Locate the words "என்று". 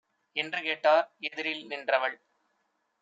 0.35-0.61